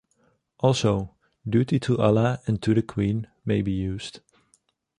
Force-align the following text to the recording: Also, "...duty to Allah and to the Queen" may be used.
Also, 0.57 1.13
"...duty 1.47 1.79
to 1.79 1.99
Allah 1.99 2.41
and 2.47 2.59
to 2.63 2.73
the 2.73 2.81
Queen" 2.81 3.27
may 3.45 3.61
be 3.61 3.71
used. 3.71 4.21